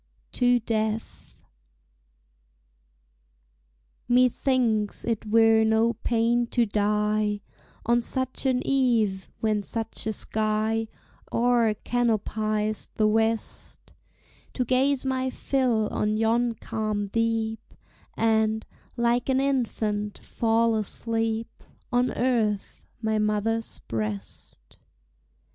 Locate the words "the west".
12.95-13.93